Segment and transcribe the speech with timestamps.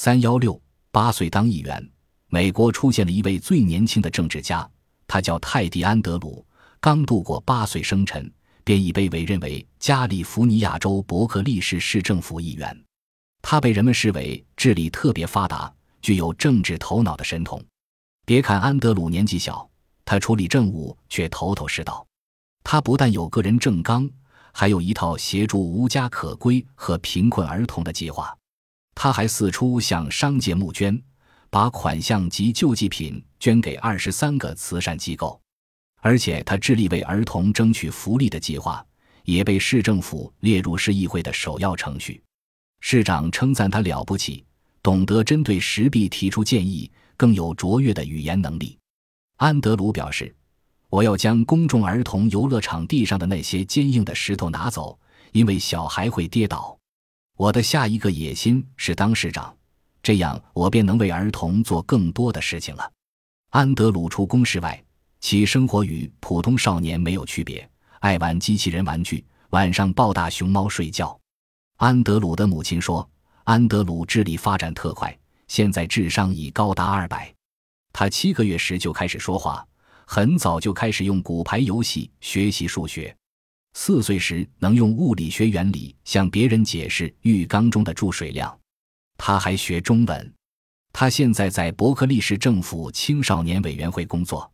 [0.00, 1.90] 三幺六八岁当议员，
[2.28, 4.70] 美国出现了一位最年轻的政治家，
[5.08, 6.46] 他叫泰迪·安德鲁，
[6.78, 8.32] 刚度过八岁生辰，
[8.62, 12.84] 便已被委任为加利福尼亚州伯克利市市政府议员。
[13.42, 17.60] 他被人们视为智力特别发达、具有政治头脑的神童。
[18.24, 19.68] 别看安德鲁年纪小，
[20.04, 22.06] 他处理政务却头头是道。
[22.62, 24.08] 他不但有个人政纲，
[24.52, 28.37] 还有一套协助无家可归和贫困儿童的计划。
[29.00, 31.00] 他还四处向商界募捐，
[31.50, 35.40] 把款项及救济品捐给二十三个慈善机构。
[36.00, 38.84] 而且他致力为儿童争取福利的计划，
[39.22, 42.20] 也被市政府列入市议会的首要程序。
[42.80, 44.44] 市长称赞他了不起，
[44.82, 48.76] 懂得针对石壁提出建议，更有卓越的语言能力。
[49.36, 50.34] 安德鲁表示
[50.90, 54.98] ：“我要将公众儿童游乐场地上的那些坚硬的石头拿走，
[55.30, 56.76] 因为小孩会跌倒。
[57.38, 59.56] 我的下一个野心是当市长，
[60.02, 62.92] 这样我便能为儿童做更多的事情了。”
[63.50, 64.84] 安德鲁除公事外，
[65.20, 67.66] 其生活与普通少年没有区别，
[68.00, 71.16] 爱玩机器人玩具，晚上抱大熊猫睡觉。
[71.76, 73.08] 安德鲁的母亲说
[73.44, 77.32] ：“安德鲁智力发展特快，现在智商已高达二百。
[77.92, 79.64] 他七个月时就开始说话，
[80.04, 83.16] 很早就开始用骨牌游戏学习数学。
[83.74, 88.58] 四岁时能用物理学原理向别人解释浴缸中的注水量。
[89.16, 90.34] 他还学中文。
[90.92, 94.50] 他现在在伯克利市政府青少年委员会工作。